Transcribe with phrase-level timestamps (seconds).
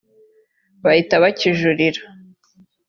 [0.83, 2.01] bahita bakijuririra